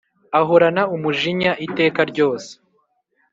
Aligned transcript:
ahorana 0.39 0.83
umujinya 0.95 1.51
iteka 1.65 2.01
ryose. 2.11 2.51